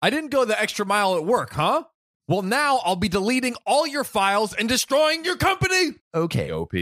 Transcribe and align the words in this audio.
I 0.00 0.10
didn't 0.10 0.30
go 0.30 0.44
the 0.44 0.60
extra 0.60 0.86
mile 0.86 1.16
at 1.16 1.24
work, 1.24 1.54
huh? 1.54 1.82
Well, 2.28 2.42
now 2.42 2.80
I'll 2.84 2.94
be 2.94 3.08
deleting 3.08 3.56
all 3.66 3.86
your 3.86 4.04
files 4.04 4.54
and 4.54 4.68
destroying 4.68 5.24
your 5.24 5.36
company. 5.36 5.94
Okay. 6.14 6.52
OP. 6.52 6.72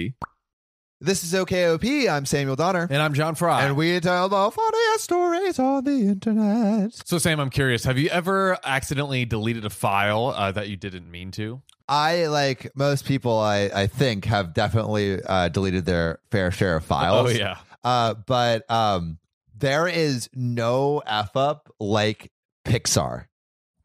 This 1.00 1.24
is 1.24 1.32
OKOP. 1.32 2.10
I'm 2.10 2.26
Samuel 2.26 2.56
Donner. 2.56 2.86
And 2.90 3.00
I'm 3.00 3.14
John 3.14 3.34
Frye. 3.34 3.64
And 3.64 3.76
we 3.76 4.00
tell 4.00 4.28
the 4.28 4.50
funniest 4.50 5.04
stories 5.04 5.58
on 5.58 5.84
the 5.84 5.92
internet. 6.08 6.92
so, 7.06 7.16
Sam, 7.18 7.38
I'm 7.40 7.50
curious. 7.50 7.84
Have 7.84 7.96
you 7.96 8.08
ever 8.10 8.58
accidentally 8.64 9.24
deleted 9.24 9.64
a 9.64 9.70
file 9.70 10.34
uh, 10.36 10.52
that 10.52 10.68
you 10.68 10.76
didn't 10.76 11.10
mean 11.10 11.30
to? 11.32 11.62
I, 11.88 12.26
like 12.26 12.70
most 12.74 13.06
people, 13.06 13.38
I, 13.38 13.70
I 13.74 13.86
think, 13.86 14.24
have 14.26 14.52
definitely 14.52 15.22
uh, 15.22 15.48
deleted 15.48 15.86
their 15.86 16.18
fair 16.30 16.50
share 16.50 16.76
of 16.76 16.84
files. 16.84 17.30
Oh, 17.30 17.30
yeah. 17.30 17.58
Uh, 17.84 18.14
but 18.14 18.70
um, 18.70 19.18
there 19.56 19.86
is 19.88 20.28
no 20.34 21.02
F 21.06 21.36
up 21.36 21.72
like 21.78 22.30
Pixar. 22.66 23.26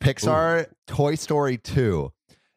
Pixar 0.02 0.68
Toy 0.88 1.15
Story 1.15 1.57
2. 1.57 2.11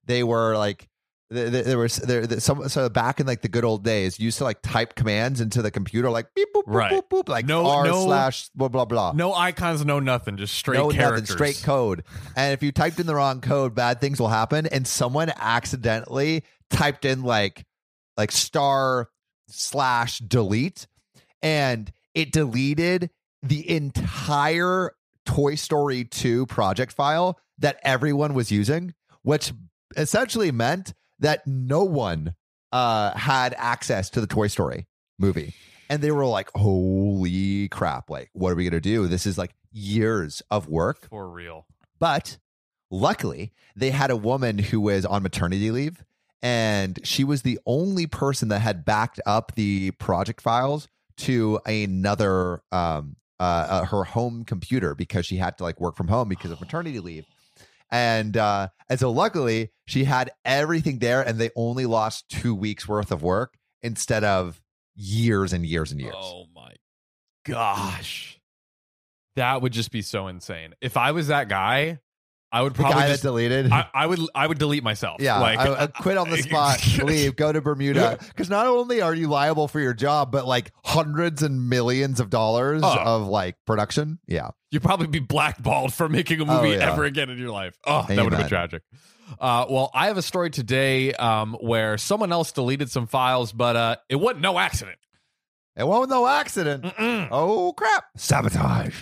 They 0.06 0.22
were 0.24 0.56
like, 0.56 0.88
there, 1.30 1.78
was 1.78 1.96
there, 1.96 2.28
some 2.40 2.68
so 2.68 2.88
back 2.88 3.18
in 3.18 3.26
like 3.26 3.42
the 3.42 3.48
good 3.48 3.64
old 3.64 3.82
days 3.82 4.20
you 4.20 4.26
used 4.26 4.38
to 4.38 4.44
like 4.44 4.60
type 4.62 4.94
commands 4.94 5.40
into 5.40 5.62
the 5.62 5.70
computer 5.70 6.08
like 6.08 6.26
beep 6.34 6.48
boop 6.54 6.62
boop 6.64 6.74
Right. 6.74 6.92
boop 6.92 7.08
boop 7.08 7.28
like 7.28 7.44
No- 7.46 7.66
r 7.66 7.84
no- 7.84 8.04
slash 8.04 8.50
blah 8.50 8.68
blah 8.68 8.84
blah 8.84 9.12
No 9.12 9.34
icons, 9.34 9.84
no 9.84 9.98
nothing, 9.98 10.36
just 10.36 10.54
straight 10.54 10.76
no 10.76 10.90
characters. 10.90 11.30
nothing 11.30 11.34
straight 11.36 11.62
code 11.64 12.04
and 12.36 12.52
if 12.52 12.62
you 12.62 12.70
typed 12.70 13.00
in 13.00 13.06
the 13.06 13.14
wrong 13.16 13.40
code 13.40 13.74
bad 13.74 14.00
things 14.00 14.20
will 14.20 14.28
happen 14.28 14.66
and 14.66 14.86
someone 14.86 15.32
accidentally 15.36 16.44
typed 16.70 17.04
in 17.04 17.24
like 17.24 17.64
like 18.16 18.30
star 18.30 19.08
slash 19.48 20.18
delete 20.20 20.86
and 21.42 21.90
it 22.14 22.30
deleted 22.32 23.10
the 23.42 23.68
entire 23.68 24.92
toy 25.24 25.54
story 25.54 26.04
2 26.04 26.46
project 26.46 26.92
file 26.92 27.38
that 27.58 27.78
everyone 27.82 28.34
was 28.34 28.50
using 28.52 28.94
which 29.22 29.52
essentially 29.96 30.50
meant 30.52 30.92
that 31.18 31.46
no 31.46 31.82
one 31.84 32.34
uh 32.72 33.16
had 33.16 33.54
access 33.56 34.10
to 34.10 34.20
the 34.20 34.26
toy 34.26 34.46
story 34.48 34.86
movie. 35.18 35.54
And 35.88 36.02
they 36.02 36.10
were 36.10 36.26
like 36.26 36.50
holy 36.54 37.68
crap. 37.68 38.10
Like 38.10 38.30
what 38.32 38.52
are 38.52 38.56
we 38.56 38.64
gonna 38.64 38.80
do? 38.80 39.06
This 39.06 39.26
is 39.26 39.38
like 39.38 39.54
years 39.72 40.42
of 40.50 40.68
work. 40.68 41.08
For 41.08 41.28
real. 41.28 41.66
but 41.98 42.38
luckily, 42.90 43.52
they 43.76 43.90
had 43.90 44.10
a 44.10 44.16
woman 44.16 44.58
who 44.58 44.80
was 44.80 45.04
on 45.04 45.22
maternity 45.22 45.70
leave, 45.70 46.04
and 46.42 46.98
she 47.04 47.24
was 47.24 47.42
the 47.42 47.58
only 47.66 48.06
person 48.06 48.48
that 48.48 48.60
had 48.60 48.84
backed 48.84 49.20
up 49.26 49.52
the 49.54 49.90
project 49.92 50.40
files 50.40 50.88
to 51.18 51.60
another 51.66 52.62
um 52.72 53.16
uh, 53.40 53.66
uh 53.68 53.84
her 53.84 54.04
home 54.04 54.44
computer 54.44 54.94
because 54.94 55.26
she 55.26 55.36
had 55.36 55.58
to 55.58 55.64
like 55.64 55.80
work 55.80 55.96
from 55.96 56.08
home 56.08 56.28
because 56.28 56.50
of 56.50 56.60
maternity 56.60 57.00
leave. 57.00 57.26
And 57.90 58.36
uh 58.36 58.68
and 58.88 58.98
so 58.98 59.10
luckily 59.10 59.70
she 59.86 60.04
had 60.04 60.30
everything 60.44 60.98
there 60.98 61.22
and 61.22 61.38
they 61.38 61.50
only 61.56 61.86
lost 61.86 62.28
2 62.30 62.54
weeks 62.54 62.88
worth 62.88 63.10
of 63.10 63.22
work 63.22 63.56
instead 63.82 64.24
of 64.24 64.60
years 64.96 65.52
and 65.52 65.64
years 65.64 65.92
and 65.92 66.00
years. 66.00 66.14
Oh 66.16 66.46
my 66.54 66.72
gosh. 67.44 68.40
That 69.36 69.62
would 69.62 69.72
just 69.72 69.90
be 69.90 70.02
so 70.02 70.28
insane. 70.28 70.74
If 70.80 70.96
I 70.96 71.10
was 71.10 71.28
that 71.28 71.48
guy, 71.48 71.98
I 72.54 72.62
would 72.62 72.72
the 72.74 72.76
probably 72.82 72.94
guy 73.02 73.08
just, 73.08 73.22
that 73.22 73.28
deleted 73.28 73.72
I, 73.72 73.88
I 73.92 74.06
would 74.06 74.20
I 74.34 74.46
would 74.46 74.58
delete 74.58 74.84
myself. 74.84 75.20
Yeah, 75.20 75.40
like 75.40 75.58
I, 75.58 75.82
I 75.82 75.86
quit 75.88 76.16
on 76.16 76.30
the 76.30 76.38
spot, 76.42 76.80
leave, 77.02 77.34
go 77.36 77.52
to 77.52 77.60
Bermuda. 77.60 78.16
Because 78.28 78.48
not 78.48 78.66
only 78.66 79.00
are 79.02 79.14
you 79.14 79.28
liable 79.28 79.66
for 79.68 79.80
your 79.80 79.92
job, 79.94 80.30
but 80.30 80.46
like 80.46 80.72
hundreds 80.84 81.42
and 81.42 81.68
millions 81.68 82.20
of 82.20 82.30
dollars 82.30 82.82
Oh. 82.84 82.96
of 82.98 83.26
like 83.26 83.56
production. 83.66 84.20
Yeah, 84.26 84.50
you'd 84.70 84.82
probably 84.82 85.08
be 85.08 85.18
blackballed 85.18 85.92
for 85.92 86.08
making 86.08 86.40
a 86.40 86.44
Oh, 86.44 86.62
movie 86.62 86.76
yeah. 86.76 86.92
ever 86.92 87.04
again 87.04 87.28
in 87.28 87.38
your 87.38 87.50
life. 87.50 87.76
Oh, 87.86 88.06
that 88.08 88.22
would 88.22 88.32
have 88.32 88.42
been 88.42 88.48
tragic. 88.48 88.82
Uh, 89.40 89.66
well, 89.68 89.90
I 89.94 90.06
have 90.06 90.16
a 90.18 90.22
story 90.22 90.50
today 90.50 91.12
um, 91.14 91.54
where 91.60 91.98
someone 91.98 92.30
else 92.30 92.52
deleted 92.52 92.90
some 92.90 93.06
files, 93.06 93.52
but 93.52 93.74
uh, 93.74 93.96
it 94.08 94.16
wasn't 94.16 94.42
no 94.42 94.58
accident. 94.58 94.98
it 95.76 95.84
wasn't 95.86 96.10
no 96.10 96.26
accident. 96.28 96.84
Mm-mm. 96.84 97.28
Oh 97.32 97.72
crap! 97.72 98.04
Sabotage. 98.16 98.94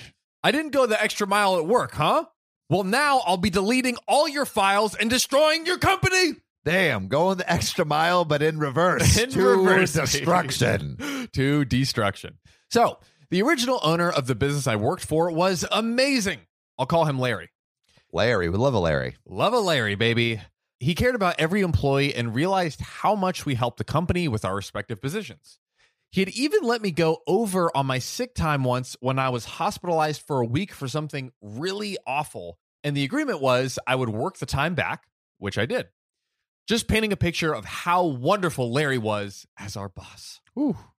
I 0.44 0.50
didn't 0.52 0.70
go 0.72 0.86
the 0.86 1.00
extra 1.02 1.26
mile 1.26 1.58
at 1.58 1.66
work, 1.66 1.92
huh? 1.92 2.24
Well, 2.72 2.84
now 2.84 3.20
I'll 3.26 3.36
be 3.36 3.50
deleting 3.50 3.98
all 4.08 4.26
your 4.26 4.46
files 4.46 4.94
and 4.94 5.10
destroying 5.10 5.66
your 5.66 5.76
company. 5.76 6.36
Damn, 6.64 7.08
going 7.08 7.36
the 7.36 7.52
extra 7.52 7.84
mile, 7.84 8.24
but 8.24 8.40
in 8.40 8.58
reverse 8.58 9.18
In 9.22 9.28
to 9.32 9.42
reverse, 9.42 9.92
destruction. 9.92 11.28
to 11.34 11.66
destruction. 11.66 12.38
So, 12.70 12.98
the 13.28 13.42
original 13.42 13.78
owner 13.82 14.08
of 14.08 14.26
the 14.26 14.34
business 14.34 14.66
I 14.66 14.76
worked 14.76 15.04
for 15.04 15.30
was 15.30 15.66
amazing. 15.70 16.38
I'll 16.78 16.86
call 16.86 17.04
him 17.04 17.18
Larry. 17.18 17.50
Larry, 18.10 18.48
we 18.48 18.56
love 18.56 18.72
a 18.72 18.78
Larry. 18.78 19.16
Love 19.28 19.52
a 19.52 19.60
Larry, 19.60 19.94
baby. 19.94 20.40
He 20.80 20.94
cared 20.94 21.14
about 21.14 21.34
every 21.38 21.60
employee 21.60 22.14
and 22.14 22.34
realized 22.34 22.80
how 22.80 23.14
much 23.14 23.44
we 23.44 23.54
helped 23.54 23.76
the 23.76 23.84
company 23.84 24.28
with 24.28 24.46
our 24.46 24.56
respective 24.56 24.98
positions. 24.98 25.58
He 26.12 26.20
had 26.20 26.28
even 26.28 26.62
let 26.62 26.82
me 26.82 26.90
go 26.90 27.22
over 27.26 27.74
on 27.74 27.86
my 27.86 27.98
sick 27.98 28.34
time 28.34 28.64
once 28.64 28.96
when 29.00 29.18
I 29.18 29.30
was 29.30 29.46
hospitalized 29.46 30.22
for 30.26 30.40
a 30.42 30.46
week 30.46 30.72
for 30.72 30.86
something 30.86 31.32
really 31.40 31.96
awful. 32.06 32.58
And 32.84 32.94
the 32.94 33.04
agreement 33.04 33.40
was 33.40 33.78
I 33.86 33.94
would 33.94 34.10
work 34.10 34.36
the 34.36 34.44
time 34.44 34.74
back, 34.74 35.04
which 35.38 35.56
I 35.56 35.64
did. 35.64 35.88
Just 36.68 36.86
painting 36.86 37.12
a 37.12 37.16
picture 37.16 37.54
of 37.54 37.64
how 37.64 38.04
wonderful 38.04 38.70
Larry 38.70 38.98
was 38.98 39.46
as 39.58 39.74
our 39.74 39.88
boss. 39.88 40.40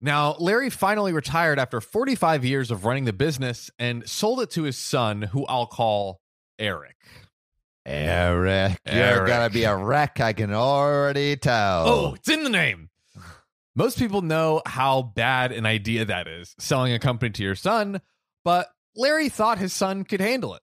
Now, 0.01 0.35
Larry 0.39 0.71
finally 0.71 1.13
retired 1.13 1.59
after 1.59 1.79
45 1.79 2.43
years 2.43 2.71
of 2.71 2.83
running 2.83 3.05
the 3.05 3.13
business 3.13 3.69
and 3.77 4.09
sold 4.09 4.41
it 4.41 4.49
to 4.51 4.63
his 4.63 4.77
son, 4.79 5.21
who 5.21 5.45
I'll 5.45 5.67
call 5.67 6.21
Eric. 6.57 6.97
Eric, 8.85 9.17
you're 9.17 9.27
gonna 9.27 9.49
be 9.51 9.65
a 9.65 9.75
wreck. 9.75 10.19
I 10.19 10.33
can 10.33 10.53
already 10.53 11.35
tell. 11.35 11.87
Oh, 11.87 12.13
it's 12.15 12.29
in 12.29 12.43
the 12.43 12.49
name. 12.49 12.89
Most 13.75 13.97
people 13.97 14.21
know 14.21 14.61
how 14.65 15.01
bad 15.01 15.51
an 15.51 15.65
idea 15.65 16.05
that 16.05 16.27
is, 16.27 16.55
selling 16.59 16.93
a 16.93 16.99
company 16.99 17.31
to 17.31 17.43
your 17.43 17.55
son, 17.55 18.01
but 18.45 18.69
Larry 18.95 19.29
thought 19.29 19.57
his 19.57 19.73
son 19.73 20.03
could 20.03 20.21
handle 20.21 20.53
it. 20.53 20.61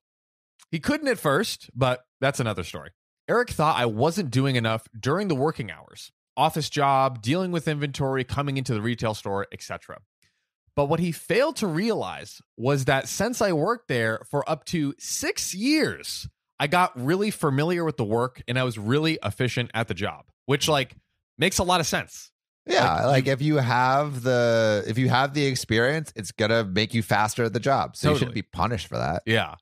He 0.71 0.79
couldn't 0.79 1.09
at 1.09 1.19
first, 1.19 1.69
but 1.75 2.05
that's 2.21 2.39
another 2.39 2.63
story. 2.63 2.91
Eric 3.27 3.49
thought 3.49 3.79
I 3.79 3.85
wasn't 3.85 4.31
doing 4.31 4.55
enough 4.55 4.87
during 4.97 5.27
the 5.27 5.35
working 5.35 5.69
hours 5.71 6.11
office 6.37 6.69
job, 6.69 7.21
dealing 7.21 7.51
with 7.51 7.67
inventory, 7.67 8.23
coming 8.23 8.57
into 8.57 8.73
the 8.73 8.81
retail 8.81 9.13
store, 9.13 9.47
etc. 9.51 9.99
But 10.75 10.85
what 10.85 10.99
he 10.99 11.11
failed 11.11 11.57
to 11.57 11.67
realize 11.67 12.41
was 12.57 12.85
that 12.85 13.07
since 13.07 13.41
I 13.41 13.51
worked 13.51 13.87
there 13.87 14.25
for 14.29 14.49
up 14.49 14.63
to 14.65 14.93
six 14.97 15.53
years, 15.53 16.27
I 16.59 16.67
got 16.67 16.99
really 16.99 17.31
familiar 17.31 17.83
with 17.83 17.97
the 17.97 18.05
work 18.05 18.41
and 18.47 18.57
I 18.57 18.63
was 18.63 18.77
really 18.77 19.19
efficient 19.23 19.71
at 19.73 19.87
the 19.87 19.93
job, 19.93 20.25
which 20.45 20.69
like 20.69 20.95
makes 21.37 21.57
a 21.57 21.63
lot 21.63 21.81
of 21.81 21.87
sense. 21.87 22.30
Yeah, 22.67 22.93
Like, 22.93 23.05
like, 23.05 23.27
if 23.27 23.41
you 23.41 23.57
have 23.57 24.21
the 24.23 24.83
if 24.87 24.97
you 24.97 25.09
have 25.09 25.33
the 25.33 25.45
experience, 25.45 26.13
it's 26.15 26.31
gonna 26.31 26.63
make 26.63 26.93
you 26.93 27.01
faster 27.01 27.43
at 27.43 27.53
the 27.53 27.59
job. 27.59 27.95
So 27.95 28.11
you 28.11 28.17
shouldn't 28.17 28.35
be 28.35 28.43
punished 28.43 28.87
for 28.87 28.97
that. 28.97 29.23
Yeah. 29.25 29.55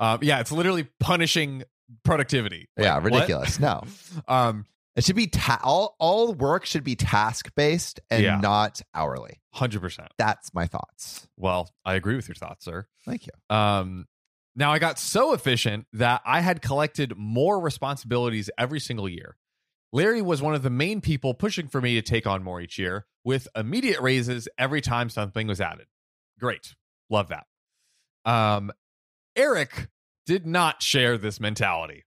Um, 0.00 0.20
yeah, 0.22 0.40
it's 0.40 0.52
literally 0.52 0.88
punishing 1.00 1.64
productivity. 2.04 2.68
Like, 2.76 2.84
yeah, 2.84 2.94
what? 2.98 3.04
ridiculous. 3.12 3.58
No, 3.58 3.82
Um, 4.28 4.66
it 4.96 5.04
should 5.04 5.16
be 5.16 5.26
ta- 5.26 5.60
all 5.64 5.96
all 5.98 6.32
work 6.34 6.64
should 6.66 6.84
be 6.84 6.94
task 6.96 7.50
based 7.56 8.00
and 8.10 8.22
Yeah. 8.22 8.36
not 8.40 8.80
hourly. 8.94 9.40
100%. 9.56 10.06
That's 10.18 10.52
my 10.54 10.66
thoughts. 10.66 11.28
Well, 11.36 11.70
I 11.84 11.94
agree 11.94 12.16
with 12.16 12.28
your 12.28 12.34
thoughts, 12.36 12.64
sir. 12.64 12.86
Thank 13.04 13.26
you. 13.26 13.56
Um, 13.56 14.06
now 14.56 14.72
I 14.72 14.78
got 14.78 14.98
so 15.00 15.32
efficient 15.32 15.86
that 15.92 16.22
I 16.24 16.40
had 16.40 16.62
collected 16.62 17.14
more 17.16 17.60
responsibilities 17.60 18.50
every 18.58 18.78
single 18.80 19.08
year. 19.08 19.36
Larry 19.94 20.22
was 20.22 20.42
one 20.42 20.56
of 20.56 20.64
the 20.64 20.70
main 20.70 21.00
people 21.00 21.34
pushing 21.34 21.68
for 21.68 21.80
me 21.80 21.94
to 21.94 22.02
take 22.02 22.26
on 22.26 22.42
more 22.42 22.60
each 22.60 22.80
year 22.80 23.06
with 23.22 23.46
immediate 23.54 24.00
raises 24.00 24.48
every 24.58 24.80
time 24.80 25.08
something 25.08 25.46
was 25.46 25.60
added. 25.60 25.86
Great. 26.40 26.74
Love 27.10 27.28
that. 27.28 27.46
Um, 28.28 28.72
Eric 29.36 29.86
did 30.26 30.48
not 30.48 30.82
share 30.82 31.16
this 31.16 31.38
mentality. 31.38 32.02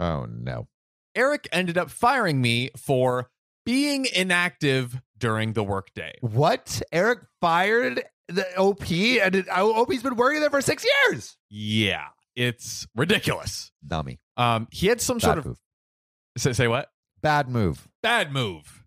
Oh 0.00 0.26
no. 0.28 0.66
Eric 1.14 1.48
ended 1.52 1.78
up 1.78 1.92
firing 1.92 2.42
me 2.42 2.70
for 2.76 3.30
being 3.64 4.08
inactive 4.12 5.00
during 5.16 5.52
the 5.52 5.62
workday. 5.62 6.12
What? 6.22 6.82
Eric 6.90 7.20
fired 7.40 8.02
the 8.26 8.46
OP 8.56 8.90
and 8.90 9.36
it, 9.36 9.48
OP's 9.48 10.02
been 10.02 10.16
working 10.16 10.40
there 10.40 10.50
for 10.50 10.60
six 10.60 10.84
years. 10.84 11.36
Yeah, 11.50 12.06
it's 12.34 12.84
ridiculous. 12.96 13.70
Dummy. 13.86 14.18
Um, 14.36 14.66
he 14.72 14.88
had 14.88 15.00
some 15.00 15.18
Bad 15.18 15.22
sort 15.22 15.38
of 15.38 15.56
say, 16.36 16.52
say 16.52 16.66
what? 16.66 16.90
Bad 17.22 17.48
move. 17.48 17.88
Bad 18.02 18.32
move. 18.32 18.84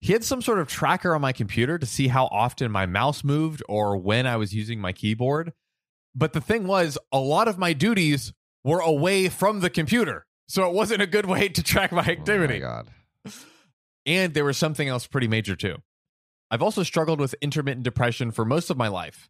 He 0.00 0.12
had 0.12 0.24
some 0.24 0.42
sort 0.42 0.58
of 0.58 0.68
tracker 0.68 1.14
on 1.14 1.20
my 1.20 1.32
computer 1.32 1.78
to 1.78 1.86
see 1.86 2.08
how 2.08 2.26
often 2.26 2.70
my 2.70 2.86
mouse 2.86 3.24
moved 3.24 3.62
or 3.68 3.96
when 3.96 4.26
I 4.26 4.36
was 4.36 4.54
using 4.54 4.80
my 4.80 4.92
keyboard. 4.92 5.52
But 6.14 6.32
the 6.32 6.40
thing 6.40 6.66
was, 6.66 6.98
a 7.12 7.18
lot 7.18 7.48
of 7.48 7.58
my 7.58 7.72
duties 7.72 8.32
were 8.64 8.80
away 8.80 9.28
from 9.28 9.60
the 9.60 9.70
computer. 9.70 10.26
So 10.48 10.66
it 10.66 10.72
wasn't 10.72 11.02
a 11.02 11.06
good 11.06 11.26
way 11.26 11.48
to 11.48 11.62
track 11.62 11.92
my 11.92 12.04
activity. 12.04 12.62
Oh 12.62 12.68
my 12.68 12.74
god. 12.74 12.88
And 14.06 14.34
there 14.34 14.44
was 14.44 14.56
something 14.56 14.88
else 14.88 15.06
pretty 15.06 15.28
major 15.28 15.54
too. 15.54 15.76
I've 16.50 16.62
also 16.62 16.82
struggled 16.82 17.20
with 17.20 17.34
intermittent 17.42 17.84
depression 17.84 18.30
for 18.30 18.44
most 18.44 18.70
of 18.70 18.76
my 18.76 18.88
life. 18.88 19.28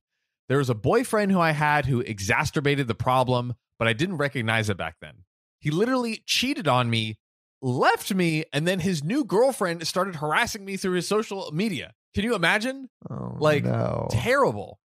There 0.49 0.59
was 0.59 0.71
a 0.71 0.75
boyfriend 0.75 1.33
who 1.33 1.41
I 1.41 1.51
had 1.51 1.87
who 1.87 2.01
exacerbated 2.01 2.87
the 2.87 2.95
problem, 2.95 3.55
but 3.79 3.89
I 3.89 3.93
didn't 3.93 4.19
recognize 4.19 4.71
it 4.71 4.77
back 4.77 4.97
then. 5.01 5.25
He 5.61 5.71
literally 5.71 6.23
cheated 6.27 6.69
on 6.69 6.89
me, 6.89 7.17
left 7.61 8.15
me, 8.15 8.45
and 8.53 8.67
then 8.67 8.81
his 8.81 9.03
new 9.03 9.25
girlfriend 9.25 9.87
started 9.87 10.17
harassing 10.17 10.65
me 10.65 10.77
through 10.77 10.95
his 10.95 11.09
social 11.09 11.51
media. 11.53 11.93
Can 12.15 12.25
you 12.25 12.35
imagine? 12.35 12.89
Oh, 13.11 13.37
Like, 13.39 13.65
no. 13.65 14.09
Terrible. 14.11 14.79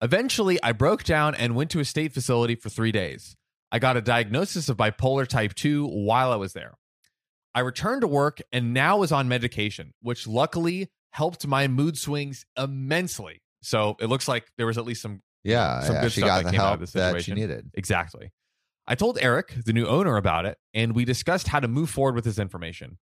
Eventually, 0.00 0.58
I 0.62 0.72
broke 0.72 1.04
down 1.04 1.34
and 1.34 1.54
went 1.54 1.70
to 1.70 1.80
a 1.80 1.84
state 1.84 2.12
facility 2.12 2.56
for 2.56 2.68
three 2.68 2.92
days. 2.92 3.36
I 3.70 3.78
got 3.78 3.96
a 3.96 4.02
diagnosis 4.02 4.68
of 4.68 4.76
bipolar 4.76 5.26
type 5.26 5.54
2 5.54 5.86
while 5.86 6.32
I 6.32 6.36
was 6.36 6.52
there. 6.52 6.74
I 7.54 7.60
returned 7.60 8.00
to 8.00 8.08
work 8.08 8.40
and 8.50 8.74
now 8.74 8.98
was 8.98 9.12
on 9.12 9.28
medication, 9.28 9.92
which 10.02 10.26
luckily 10.26 10.90
helped 11.10 11.46
my 11.46 11.68
mood 11.68 11.96
swings 11.96 12.44
immensely. 12.56 13.42
So 13.62 13.96
it 14.00 14.06
looks 14.06 14.26
like 14.26 14.46
there 14.56 14.66
was 14.66 14.76
at 14.78 14.84
least 14.84 15.02
some 15.02 15.22
yeah, 15.44 15.80
some 15.82 15.96
yeah, 15.96 16.02
good 16.02 16.12
she 16.12 16.20
stuff 16.20 16.28
got 16.28 16.36
that 16.38 16.44
the 16.44 16.50
came 16.52 16.60
out 16.60 16.64
of 16.64 16.68
help 16.70 16.80
this 16.80 16.92
that 16.92 17.22
she 17.22 17.34
needed. 17.34 17.70
Exactly. 17.74 18.30
I 18.86 18.94
told 18.94 19.18
Eric, 19.20 19.54
the 19.64 19.72
new 19.72 19.86
owner, 19.86 20.16
about 20.16 20.44
it, 20.44 20.58
and 20.74 20.94
we 20.94 21.04
discussed 21.04 21.48
how 21.48 21.60
to 21.60 21.68
move 21.68 21.90
forward 21.90 22.14
with 22.14 22.24
his 22.24 22.38
information. 22.38 22.98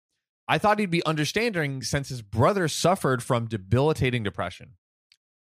I 0.47 0.59
thought 0.59 0.79
he'd 0.79 0.91
be 0.91 1.05
understanding 1.06 1.82
since 1.82 2.09
his 2.09 2.23
brother 2.23 2.69
suffered 2.69 3.23
from 3.23 3.47
debilitating 3.47 4.23
depression. 4.23 4.75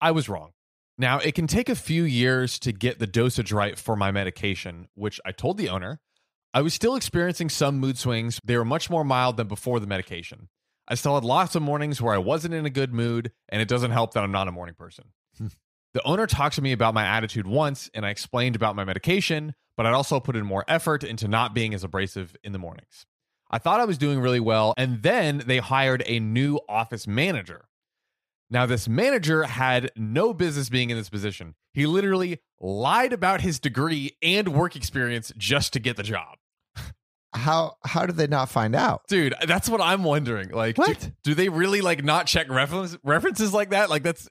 I 0.00 0.10
was 0.12 0.28
wrong. 0.28 0.52
Now, 0.96 1.18
it 1.18 1.34
can 1.34 1.46
take 1.46 1.68
a 1.68 1.74
few 1.74 2.04
years 2.04 2.58
to 2.60 2.72
get 2.72 2.98
the 2.98 3.06
dosage 3.06 3.52
right 3.52 3.78
for 3.78 3.96
my 3.96 4.10
medication, 4.10 4.88
which 4.94 5.20
I 5.24 5.32
told 5.32 5.58
the 5.58 5.68
owner. 5.68 6.00
I 6.54 6.62
was 6.62 6.74
still 6.74 6.96
experiencing 6.96 7.48
some 7.48 7.78
mood 7.78 7.98
swings. 7.98 8.38
They 8.44 8.56
were 8.56 8.64
much 8.64 8.90
more 8.90 9.04
mild 9.04 9.36
than 9.36 9.48
before 9.48 9.80
the 9.80 9.86
medication. 9.86 10.48
I 10.86 10.94
still 10.94 11.14
had 11.14 11.24
lots 11.24 11.54
of 11.54 11.62
mornings 11.62 12.02
where 12.02 12.14
I 12.14 12.18
wasn't 12.18 12.54
in 12.54 12.66
a 12.66 12.70
good 12.70 12.92
mood, 12.92 13.32
and 13.48 13.62
it 13.62 13.68
doesn't 13.68 13.92
help 13.92 14.14
that 14.14 14.22
I'm 14.22 14.32
not 14.32 14.48
a 14.48 14.52
morning 14.52 14.74
person. 14.74 15.06
The 15.94 16.02
owner 16.04 16.26
talked 16.26 16.54
to 16.56 16.62
me 16.62 16.72
about 16.72 16.94
my 16.94 17.04
attitude 17.04 17.46
once, 17.46 17.90
and 17.94 18.06
I 18.06 18.10
explained 18.10 18.56
about 18.56 18.74
my 18.76 18.84
medication, 18.84 19.54
but 19.76 19.84
I'd 19.86 19.92
also 19.94 20.20
put 20.20 20.36
in 20.36 20.44
more 20.46 20.64
effort 20.68 21.04
into 21.04 21.28
not 21.28 21.54
being 21.54 21.74
as 21.74 21.84
abrasive 21.84 22.34
in 22.42 22.52
the 22.52 22.58
mornings. 22.58 23.04
I 23.50 23.58
thought 23.58 23.80
I 23.80 23.84
was 23.84 23.98
doing 23.98 24.20
really 24.20 24.40
well, 24.40 24.72
and 24.78 25.02
then 25.02 25.42
they 25.46 25.58
hired 25.58 26.02
a 26.06 26.18
new 26.20 26.58
office 26.68 27.06
manager. 27.06 27.66
Now, 28.50 28.64
this 28.66 28.88
manager 28.88 29.42
had 29.44 29.90
no 29.96 30.32
business 30.34 30.68
being 30.70 30.90
in 30.90 30.96
this 30.96 31.10
position. 31.10 31.54
He 31.74 31.86
literally 31.86 32.40
lied 32.60 33.12
about 33.12 33.40
his 33.42 33.58
degree 33.58 34.16
and 34.22 34.48
work 34.54 34.76
experience 34.76 35.32
just 35.36 35.72
to 35.74 35.78
get 35.80 35.96
the 35.96 36.02
job. 36.02 36.36
How 37.34 37.76
how 37.82 38.04
did 38.04 38.16
they 38.16 38.26
not 38.26 38.50
find 38.50 38.74
out? 38.74 39.02
Dude, 39.08 39.34
that's 39.46 39.66
what 39.70 39.80
I'm 39.80 40.04
wondering. 40.04 40.50
Like, 40.50 40.76
do- 40.76 40.82
What? 40.82 41.10
Do, 41.24 41.34
they 41.34 41.48
really 41.48 41.80
like 41.80 42.04
not 42.04 42.26
check 42.26 42.50
reference, 42.50 42.96
references 43.02 43.54
like 43.54 43.70
that? 43.70 43.88
Like, 43.88 44.02
that's 44.02 44.28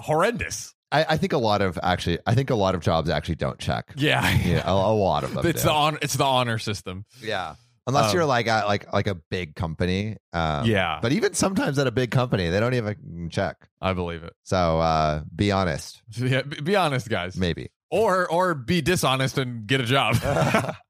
horrendous. 0.00 0.74
I, 0.92 1.04
I 1.10 1.16
think 1.16 1.32
a 1.32 1.38
lot 1.38 1.62
of 1.62 1.78
actually, 1.82 2.18
I 2.26 2.34
think 2.34 2.50
a 2.50 2.54
lot 2.54 2.74
of 2.74 2.80
jobs 2.80 3.08
actually 3.10 3.36
don't 3.36 3.58
check. 3.58 3.92
Yeah, 3.96 4.28
Yeah, 4.44 4.62
a, 4.68 4.72
a 4.72 4.92
lot 4.94 5.24
of 5.24 5.34
them. 5.34 5.46
it's 5.48 5.62
do. 5.62 5.68
the 5.68 5.72
honor. 5.74 5.98
It's 6.02 6.14
the 6.14 6.24
honor 6.24 6.58
system. 6.58 7.04
yeah, 7.22 7.54
unless 7.86 8.10
Um, 8.10 8.16
you're 8.16 8.26
like 8.26 8.46
a, 8.48 8.64
like 8.66 8.92
like 8.92 9.06
a 9.06 9.14
big 9.14 9.54
company. 9.54 10.16
Um, 10.32 10.66
Yeah. 10.66 10.98
but 11.00 11.12
even 11.12 11.34
sometimes 11.34 11.78
at 11.78 11.86
a 11.86 11.92
big 11.92 12.10
company, 12.10 12.50
they 12.50 12.58
don't 12.60 12.74
even 12.74 13.28
check. 13.30 13.56
I 13.80 13.92
believe 13.92 14.22
it. 14.24 14.32
So 14.42 14.80
uh, 14.80 15.22
be 15.34 15.52
honest, 15.52 16.02
Yeah, 16.16 16.42
be 16.42 16.60
be 16.60 16.76
honest, 16.76 17.08
guys. 17.08 17.36
maybe. 17.36 17.70
or 17.90 18.28
or 18.30 18.54
be 18.54 18.80
dishonest 18.82 19.38
and 19.38 19.66
get 19.66 19.80
a 19.80 19.84
job. 19.84 20.16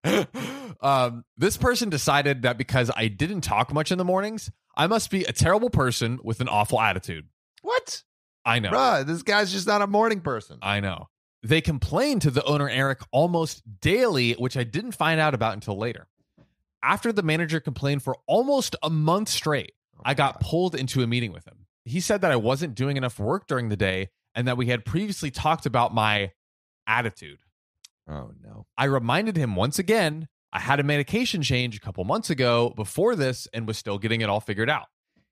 um, 0.80 1.24
this 1.36 1.56
person 1.56 1.88
decided 1.90 2.42
that 2.42 2.58
because 2.58 2.90
I 2.96 3.08
didn't 3.08 3.42
talk 3.42 3.72
much 3.72 3.92
in 3.92 3.98
the 3.98 4.04
mornings, 4.04 4.50
I 4.76 4.86
must 4.86 5.10
be 5.10 5.24
a 5.24 5.32
terrible 5.32 5.70
person 5.70 6.18
with 6.22 6.40
an 6.40 6.48
awful 6.48 6.80
attitude. 6.80 7.28
What, 7.62 8.02
I 8.44 8.58
know. 8.58 8.70
Bruh, 8.70 9.06
This 9.06 9.22
guy's 9.22 9.52
just 9.52 9.66
not 9.66 9.82
a 9.82 9.86
morning 9.86 10.20
person. 10.20 10.58
I 10.62 10.80
know. 10.80 11.08
They 11.42 11.60
complained 11.60 12.22
to 12.22 12.30
the 12.30 12.44
owner 12.44 12.68
Eric 12.68 13.00
almost 13.12 13.62
daily, 13.80 14.32
which 14.32 14.56
I 14.56 14.64
didn't 14.64 14.92
find 14.92 15.20
out 15.20 15.34
about 15.34 15.54
until 15.54 15.78
later. 15.78 16.06
After 16.82 17.12
the 17.12 17.22
manager 17.22 17.60
complained 17.60 18.02
for 18.02 18.16
almost 18.26 18.76
a 18.82 18.90
month 18.90 19.28
straight, 19.28 19.72
oh 19.96 20.02
I 20.04 20.14
got 20.14 20.40
pulled 20.40 20.74
into 20.74 21.02
a 21.02 21.06
meeting 21.06 21.32
with 21.32 21.46
him. 21.46 21.66
He 21.84 22.00
said 22.00 22.20
that 22.22 22.32
I 22.32 22.36
wasn't 22.36 22.74
doing 22.74 22.96
enough 22.96 23.18
work 23.18 23.46
during 23.46 23.68
the 23.68 23.76
day 23.76 24.08
and 24.34 24.46
that 24.48 24.56
we 24.56 24.66
had 24.66 24.84
previously 24.84 25.30
talked 25.30 25.66
about 25.66 25.94
my 25.94 26.32
attitude. 26.86 27.40
Oh 28.08 28.32
no. 28.42 28.66
I 28.76 28.84
reminded 28.84 29.36
him 29.36 29.56
once 29.56 29.78
again 29.78 30.28
I 30.52 30.58
had 30.58 30.80
a 30.80 30.82
medication 30.82 31.42
change 31.42 31.76
a 31.76 31.80
couple 31.80 32.04
months 32.04 32.28
ago 32.28 32.72
before 32.76 33.14
this 33.14 33.46
and 33.52 33.66
was 33.66 33.78
still 33.78 33.98
getting 33.98 34.20
it 34.20 34.28
all 34.28 34.40
figured 34.40 34.68
out. 34.68 34.86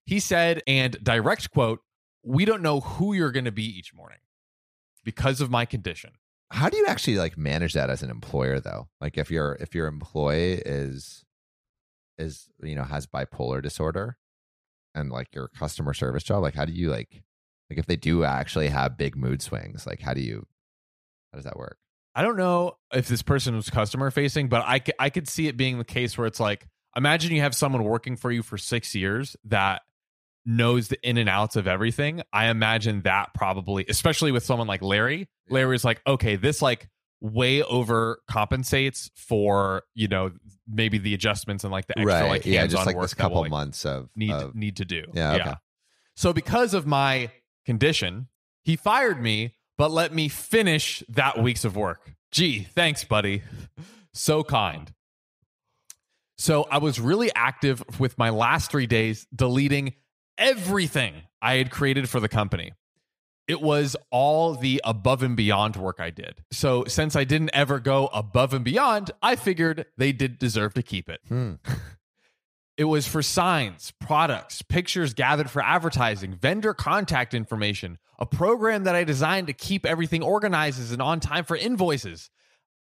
He 0.05 0.21
said, 0.21 0.63
and 0.67 0.97
direct 1.03 1.51
quote, 1.51 1.81
we 2.29 2.45
don't 2.45 2.63
know 2.63 2.81
who 2.81 3.15
you're 3.15 3.33
going 3.33 3.47
to 3.47 3.53
be 3.53 3.65
each 3.65 3.95
morning 3.95 4.19
because 5.05 5.41
of 5.41 5.51
my 5.51 5.65
condition. 5.65 6.11
How 6.51 6.69
do 6.69 6.77
you 6.77 6.87
actually 6.87 7.17
like 7.17 7.39
manage 7.39 7.75
that 7.75 7.91
as 7.91 8.03
an 8.03 8.11
employer 8.11 8.61
though? 8.61 8.89
Like 9.01 9.19
if 9.19 9.31
your 9.31 9.57
if 9.61 9.75
your 9.75 9.87
employee 9.87 10.63
is 10.65 11.25
is 12.19 12.49
you 12.63 12.75
know 12.75 12.85
has 12.85 13.07
bipolar 13.07 13.63
disorder 13.63 14.19
and 14.95 15.11
like 15.11 15.35
your 15.35 15.49
customer 15.49 15.95
service 15.95 16.23
job, 16.23 16.43
like 16.43 16.55
how 16.55 16.65
do 16.65 16.73
you 16.73 16.91
like 16.91 17.23
like 17.71 17.79
if 17.79 17.87
they 17.87 17.97
do 17.97 18.25
actually 18.25 18.69
have 18.69 18.99
big 18.99 19.17
mood 19.17 19.43
swings, 19.43 19.87
like 19.87 20.01
how 20.01 20.15
do 20.15 20.21
you 20.21 20.47
how 21.33 21.39
does 21.39 21.45
that 21.45 21.57
work? 21.57 21.79
I 22.15 22.23
don't 22.23 22.37
know 22.37 22.77
if 22.93 23.09
this 23.09 23.23
person 23.23 23.55
was 23.55 23.71
customer 23.71 24.11
facing, 24.11 24.49
but 24.49 24.63
I, 24.63 24.83
I 24.99 25.11
could 25.11 25.29
see 25.29 25.47
it 25.47 25.57
being 25.57 25.79
the 25.79 25.85
case 25.85 26.19
where 26.19 26.27
it's 26.27 26.41
like, 26.41 26.67
imagine 26.97 27.33
you 27.33 27.43
have 27.43 27.55
someone 27.55 27.85
working 27.85 28.17
for 28.17 28.33
you 28.33 28.43
for 28.43 28.59
six 28.59 28.95
years 28.95 29.37
that 29.45 29.83
knows 30.49 30.89
the 30.89 30.99
in 31.07 31.19
and 31.19 31.29
outs 31.29 31.57
of 31.57 31.69
everything. 31.69 32.23
I 32.33 32.47
imagine 32.47 33.03
that 33.03 33.35
probably, 33.35 33.85
especially 33.89 34.33
with 34.33 34.43
someone 34.43 34.67
like 34.67 34.83
Larry, 34.83 35.29
Larry's 35.51 35.85
like, 35.85 36.01
okay, 36.07 36.37
this 36.37 36.63
like 36.63 36.89
way 37.21 37.63
over 37.63 38.21
compensates 38.31 39.11
for, 39.15 39.83
you 39.95 40.09
know, 40.09 40.33
maybe 40.67 40.97
the 40.97 41.13
adjustments 41.13 41.65
and 41.65 41.71
like 41.71 41.87
the 41.87 41.99
extra 41.99 42.27
like 42.27 42.47
yeah, 42.47 42.67
just 42.67 42.87
like 42.87 42.99
this 42.99 43.13
couple 43.13 43.43
like, 43.43 43.51
months 43.51 43.85
of 43.85 44.09
need 44.17 44.33
of- 44.33 44.55
need 44.55 44.77
to 44.79 44.87
do. 44.87 45.05
Yeah, 45.13 45.35
okay. 45.35 45.55
So 46.17 46.33
because 46.33 46.73
of 46.73 46.87
my 46.87 47.31
condition, 47.67 48.29
he 48.65 48.75
fired 48.75 49.23
me, 49.23 49.55
but 49.77 49.91
let 49.91 50.15
me 50.15 50.29
finish 50.29 51.03
that 51.11 51.41
weeks 51.41 51.65
of 51.67 51.77
work. 51.77 52.15
Gee, 52.33 52.65
thanks, 52.75 53.05
buddy. 53.05 53.43
So 54.15 54.43
kind. 54.43 54.93
So 56.39 56.67
I 56.73 56.79
was 56.79 56.99
really 56.99 57.31
active 57.37 57.85
with 58.01 58.19
my 58.19 58.31
last 58.31 58.69
three 58.69 58.89
days, 58.89 59.29
deleting 59.33 59.95
everything 60.39 61.23
I 61.43 61.57
had 61.57 61.71
created 61.71 62.09
for 62.09 62.21
the 62.21 62.29
company. 62.29 62.73
It 63.47 63.61
was 63.61 63.97
all 64.11 64.55
the 64.55 64.81
above 64.85 65.23
and 65.23 65.37
beyond 65.37 65.77
work 65.77 66.01
I 66.01 66.11
did. 66.11 66.43
So 66.53 66.85
since 66.85 67.17
I 67.17 67.25
didn't 67.25 67.51
ever 67.55 67.81
go 67.81 68.09
above 68.09 68.53
and 68.53 68.65
beyond, 68.65 69.11
I 69.23 69.37
figured 69.37 69.87
they 69.97 70.13
did 70.13 70.39
deserve 70.39 70.75
to 70.75 70.83
keep 70.83 71.09
it. 71.09 71.21
Hmm. 71.29 71.55
It 72.77 72.85
was 72.85 73.09
for 73.09 73.23
signs, 73.23 73.93
products, 73.99 74.63
pictures 74.63 75.13
gathered 75.13 75.51
for 75.51 75.61
advertising, 75.61 76.37
vendor 76.37 76.75
contact 76.75 77.35
information, 77.35 77.99
a 78.21 78.27
program 78.27 78.85
that 78.85 78.95
I 78.95 79.03
designed 79.03 79.49
to 79.49 79.53
keep 79.53 79.85
everything 79.85 80.23
organized 80.23 80.93
and 80.93 81.03
on 81.03 81.19
time 81.19 81.45
for 81.45 81.57
invoices, 81.57 82.31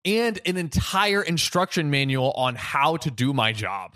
and 0.05 0.39
an 0.45 0.55
entire 0.55 1.23
instruction 1.23 1.89
manual 1.89 2.31
on 2.33 2.55
how 2.55 2.97
to 2.97 3.09
do 3.09 3.33
my 3.33 3.53
job. 3.53 3.95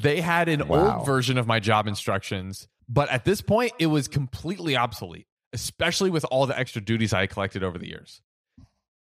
They 0.00 0.20
had 0.20 0.48
an 0.48 0.68
Wow. 0.68 0.96
old 0.98 1.06
version 1.06 1.38
of 1.38 1.46
my 1.46 1.60
job 1.60 1.86
instructions, 1.86 2.68
but 2.88 3.08
at 3.10 3.24
this 3.24 3.40
point, 3.40 3.72
it 3.78 3.86
was 3.86 4.08
completely 4.08 4.76
obsolete, 4.76 5.26
especially 5.52 6.10
with 6.10 6.24
all 6.30 6.46
the 6.46 6.58
extra 6.58 6.80
duties 6.80 7.12
I 7.12 7.26
collected 7.26 7.62
over 7.62 7.78
the 7.78 7.88
years. 7.88 8.20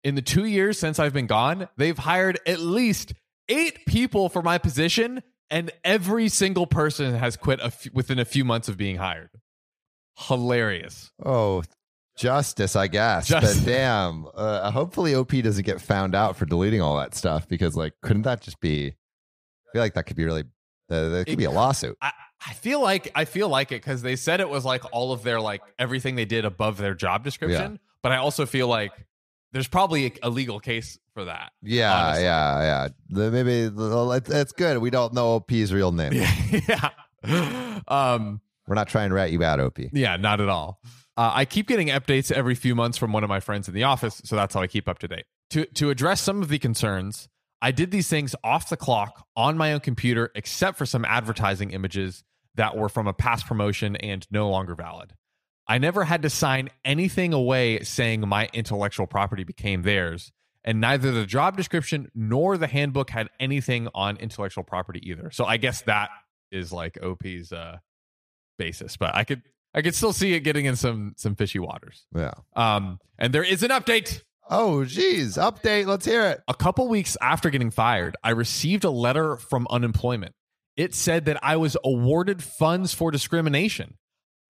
In 0.02 0.14
the 0.14 0.22
two 0.22 0.44
years 0.46 0.78
since 0.78 0.98
I've 0.98 1.12
been 1.12 1.26
gone, 1.26 1.68
they've 1.76 1.96
hired 1.98 2.38
at 2.46 2.60
least 2.60 3.12
eight 3.48 3.84
people 3.86 4.28
for 4.28 4.40
my 4.42 4.56
position, 4.58 5.22
and 5.50 5.70
every 5.84 6.28
single 6.28 6.66
person 6.66 7.14
has 7.16 7.36
quit 7.36 7.60
a 7.60 7.64
f- 7.66 7.88
within 7.92 8.18
a 8.18 8.24
few 8.24 8.44
months 8.44 8.68
of 8.68 8.76
being 8.76 8.96
hired. 8.96 9.30
Hilarious. 10.16 11.10
Oh, 11.24 11.62
justice, 12.16 12.76
I 12.76 12.86
guess. 12.86 13.28
Justice. 13.28 13.58
But 13.60 13.66
damn, 13.70 14.26
uh, 14.34 14.70
hopefully 14.70 15.14
OP 15.14 15.30
doesn't 15.42 15.64
get 15.64 15.80
found 15.80 16.14
out 16.14 16.36
for 16.36 16.46
deleting 16.46 16.80
all 16.80 16.96
that 16.98 17.14
stuff 17.14 17.48
because, 17.48 17.76
like, 17.76 17.94
couldn't 18.02 18.22
that 18.22 18.40
just 18.40 18.60
be? 18.60 18.88
I 18.88 19.72
feel 19.72 19.82
like 19.82 19.94
that 19.94 20.04
could 20.04 20.16
be 20.16 20.24
really. 20.24 20.44
Uh, 20.90 21.08
that 21.10 21.26
could 21.26 21.38
be 21.38 21.44
a 21.44 21.50
lawsuit. 21.50 21.96
I, 22.02 22.12
I 22.46 22.52
feel 22.54 22.80
like 22.80 23.10
I 23.14 23.24
feel 23.24 23.48
like 23.48 23.70
it 23.72 23.82
because 23.82 24.02
they 24.02 24.16
said 24.16 24.40
it 24.40 24.48
was 24.48 24.64
like 24.64 24.82
all 24.92 25.12
of 25.12 25.22
their 25.22 25.40
like 25.40 25.62
everything 25.78 26.16
they 26.16 26.24
did 26.24 26.44
above 26.44 26.78
their 26.78 26.94
job 26.94 27.22
description. 27.24 27.78
But 28.02 28.12
I 28.12 28.16
also 28.16 28.46
feel 28.46 28.66
like 28.66 28.92
there's 29.52 29.68
probably 29.68 30.06
a, 30.06 30.12
a 30.24 30.30
legal 30.30 30.58
case 30.60 30.98
for 31.12 31.24
that. 31.26 31.52
Yeah, 31.62 31.94
honestly. 31.94 32.24
yeah, 32.24 32.88
yeah. 33.10 33.28
Maybe 33.30 33.70
it's 34.34 34.52
good. 34.52 34.78
We 34.78 34.90
don't 34.90 35.12
know 35.12 35.34
OP's 35.34 35.72
real 35.72 35.92
name. 36.00 36.12
yeah. 36.14 36.90
Um. 37.88 38.40
We're 38.66 38.74
not 38.76 38.88
trying 38.88 39.08
to 39.08 39.16
rat 39.16 39.32
you 39.32 39.42
out, 39.42 39.58
OP. 39.58 39.78
Yeah, 39.92 40.16
not 40.16 40.40
at 40.40 40.48
all. 40.48 40.80
Uh, 41.16 41.32
I 41.34 41.44
keep 41.44 41.66
getting 41.66 41.88
updates 41.88 42.30
every 42.30 42.54
few 42.54 42.76
months 42.76 42.96
from 42.96 43.12
one 43.12 43.24
of 43.24 43.28
my 43.28 43.40
friends 43.40 43.66
in 43.66 43.74
the 43.74 43.82
office, 43.82 44.22
so 44.24 44.36
that's 44.36 44.54
how 44.54 44.60
I 44.62 44.68
keep 44.68 44.88
up 44.88 45.00
to 45.00 45.08
date. 45.08 45.24
To 45.50 45.64
to 45.66 45.90
address 45.90 46.20
some 46.20 46.40
of 46.40 46.48
the 46.48 46.58
concerns, 46.60 47.28
I 47.62 47.72
did 47.72 47.90
these 47.90 48.08
things 48.08 48.34
off 48.42 48.68
the 48.70 48.76
clock 48.76 49.26
on 49.36 49.58
my 49.58 49.72
own 49.72 49.80
computer, 49.80 50.30
except 50.34 50.78
for 50.78 50.86
some 50.86 51.04
advertising 51.04 51.70
images 51.70 52.24
that 52.54 52.76
were 52.76 52.88
from 52.88 53.06
a 53.06 53.12
past 53.12 53.46
promotion 53.46 53.96
and 53.96 54.26
no 54.30 54.48
longer 54.48 54.74
valid. 54.74 55.12
I 55.66 55.78
never 55.78 56.04
had 56.04 56.22
to 56.22 56.30
sign 56.30 56.70
anything 56.84 57.32
away 57.32 57.80
saying 57.82 58.26
my 58.26 58.48
intellectual 58.52 59.06
property 59.06 59.44
became 59.44 59.82
theirs. 59.82 60.32
And 60.64 60.80
neither 60.80 61.12
the 61.12 61.26
job 61.26 61.56
description 61.56 62.10
nor 62.14 62.58
the 62.58 62.66
handbook 62.66 63.08
had 63.10 63.28
anything 63.38 63.88
on 63.94 64.16
intellectual 64.16 64.64
property 64.64 65.00
either. 65.08 65.30
So 65.30 65.44
I 65.44 65.56
guess 65.56 65.82
that 65.82 66.10
is 66.50 66.72
like 66.72 66.98
OP's 67.02 67.52
uh, 67.52 67.78
basis. 68.58 68.96
But 68.96 69.14
I 69.14 69.24
could 69.24 69.42
I 69.72 69.82
could 69.82 69.94
still 69.94 70.12
see 70.12 70.34
it 70.34 70.40
getting 70.40 70.66
in 70.66 70.76
some 70.76 71.14
some 71.16 71.34
fishy 71.34 71.58
waters. 71.58 72.04
Yeah. 72.14 72.34
Um, 72.56 72.98
and 73.18 73.32
there 73.32 73.44
is 73.44 73.62
an 73.62 73.70
update. 73.70 74.22
Oh, 74.50 74.84
geez. 74.84 75.36
Update. 75.36 75.86
Let's 75.86 76.04
hear 76.04 76.26
it. 76.26 76.40
A 76.48 76.54
couple 76.54 76.88
weeks 76.88 77.16
after 77.22 77.50
getting 77.50 77.70
fired, 77.70 78.16
I 78.24 78.30
received 78.30 78.84
a 78.84 78.90
letter 78.90 79.36
from 79.36 79.68
unemployment. 79.70 80.34
It 80.76 80.94
said 80.94 81.26
that 81.26 81.38
I 81.42 81.56
was 81.56 81.76
awarded 81.84 82.42
funds 82.42 82.92
for 82.92 83.10
discrimination. 83.12 83.94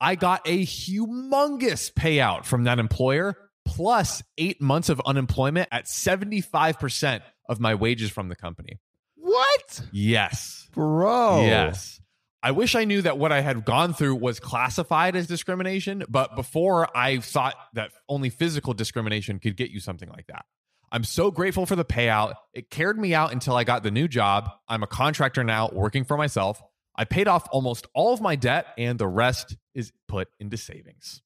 I 0.00 0.14
got 0.14 0.40
a 0.46 0.64
humongous 0.64 1.92
payout 1.92 2.46
from 2.46 2.64
that 2.64 2.78
employer, 2.78 3.36
plus 3.66 4.22
eight 4.38 4.62
months 4.62 4.88
of 4.88 5.02
unemployment 5.04 5.68
at 5.70 5.84
75% 5.84 7.20
of 7.48 7.60
my 7.60 7.74
wages 7.74 8.10
from 8.10 8.28
the 8.28 8.36
company. 8.36 8.80
What? 9.16 9.82
Yes. 9.92 10.68
Bro. 10.72 11.42
Yes. 11.44 12.00
I 12.42 12.52
wish 12.52 12.74
I 12.74 12.84
knew 12.84 13.02
that 13.02 13.18
what 13.18 13.32
I 13.32 13.40
had 13.42 13.64
gone 13.64 13.92
through 13.92 14.14
was 14.14 14.40
classified 14.40 15.14
as 15.14 15.26
discrimination, 15.26 16.04
but 16.08 16.34
before 16.36 16.88
I 16.96 17.18
thought 17.18 17.54
that 17.74 17.92
only 18.08 18.30
physical 18.30 18.72
discrimination 18.72 19.38
could 19.38 19.56
get 19.56 19.70
you 19.70 19.80
something 19.80 20.08
like 20.08 20.26
that. 20.28 20.46
I'm 20.92 21.04
so 21.04 21.30
grateful 21.30 21.66
for 21.66 21.76
the 21.76 21.84
payout. 21.84 22.34
It 22.54 22.70
carried 22.70 22.96
me 22.96 23.14
out 23.14 23.32
until 23.32 23.56
I 23.56 23.64
got 23.64 23.82
the 23.82 23.90
new 23.90 24.08
job. 24.08 24.50
I'm 24.68 24.82
a 24.82 24.86
contractor 24.86 25.44
now 25.44 25.68
working 25.72 26.04
for 26.04 26.16
myself. 26.16 26.60
I 26.96 27.04
paid 27.04 27.28
off 27.28 27.46
almost 27.52 27.86
all 27.94 28.12
of 28.12 28.20
my 28.20 28.36
debt, 28.36 28.66
and 28.76 28.98
the 28.98 29.06
rest 29.06 29.56
is 29.74 29.92
put 30.08 30.28
into 30.40 30.56
savings. 30.56 31.22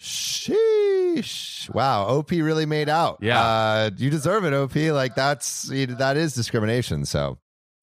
Sheesh. 0.00 1.72
Wow. 1.74 2.06
OP 2.06 2.30
really 2.30 2.66
made 2.66 2.88
out. 2.88 3.18
Yeah. 3.20 3.42
Uh, 3.42 3.90
you 3.96 4.10
deserve 4.10 4.44
it, 4.44 4.54
OP. 4.54 4.74
Like 4.76 5.14
that's 5.14 5.64
that 5.64 6.16
is 6.16 6.34
discrimination. 6.34 7.04
So 7.04 7.38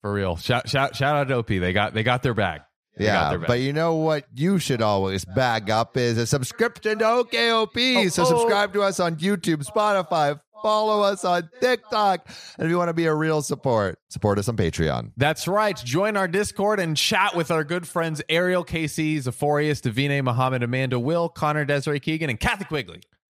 For 0.05 0.13
real. 0.13 0.35
Shout 0.35 0.69
shout 0.69 0.95
shout 0.95 1.15
out 1.15 1.29
to 1.29 1.37
OP. 1.37 1.47
They 1.47 1.73
got 1.73 1.95
they 1.95 2.03
got 2.03 2.21
their 2.21 2.35
bag. 2.35 2.61
They 2.95 3.05
yeah. 3.05 3.31
their 3.31 3.39
bag. 3.39 3.47
But 3.47 3.61
you 3.61 3.73
know 3.73 3.95
what 3.95 4.27
you 4.35 4.59
should 4.59 4.83
always 4.83 5.25
bag 5.25 5.71
up 5.71 5.97
is 5.97 6.19
a 6.19 6.27
subscription 6.27 6.99
to 6.99 7.05
OKOP. 7.05 8.05
Oh, 8.05 8.07
so 8.09 8.21
oh. 8.21 8.25
subscribe 8.25 8.71
to 8.73 8.83
us 8.83 8.99
on 8.99 9.15
YouTube, 9.15 9.65
Spotify, 9.65 10.39
follow 10.61 11.01
us 11.01 11.25
on 11.25 11.49
TikTok. 11.59 12.29
And 12.59 12.67
if 12.67 12.69
you 12.69 12.77
want 12.77 12.89
to 12.89 12.93
be 12.93 13.07
a 13.07 13.15
real 13.15 13.41
support, 13.41 13.97
support 14.09 14.37
us 14.37 14.47
on 14.47 14.55
Patreon. 14.57 15.13
That's 15.17 15.47
right. 15.47 15.75
Join 15.75 16.17
our 16.17 16.27
Discord 16.27 16.79
and 16.79 16.95
chat 16.95 17.35
with 17.35 17.49
our 17.49 17.63
good 17.63 17.87
friends 17.87 18.21
Ariel, 18.29 18.63
Casey, 18.63 19.17
Zephorius, 19.17 19.81
Davine, 19.81 20.23
Muhammad, 20.23 20.61
Amanda, 20.61 20.99
Will, 20.99 21.29
Connor, 21.29 21.65
Desiree 21.65 21.99
Keegan, 21.99 22.29
and 22.29 22.39
Kathy 22.39 22.65
Quigley. 22.65 23.01